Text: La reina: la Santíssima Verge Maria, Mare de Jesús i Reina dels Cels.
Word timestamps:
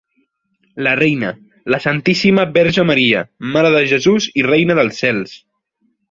La 0.87 0.93
reina: 0.99 1.29
la 1.73 1.79
Santíssima 1.83 2.45
Verge 2.55 2.85
Maria, 2.91 3.21
Mare 3.55 3.71
de 3.79 3.83
Jesús 3.95 4.27
i 4.43 4.47
Reina 4.51 4.79
dels 4.81 5.03
Cels. 5.03 5.35